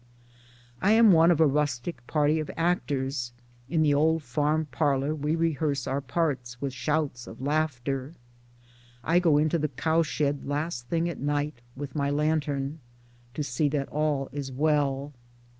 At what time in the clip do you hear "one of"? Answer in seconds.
1.11-1.39